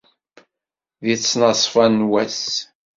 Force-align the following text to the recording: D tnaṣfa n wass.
D 1.05 1.07
tnaṣfa 1.17 1.85
n 1.87 1.97
wass. 2.09 2.43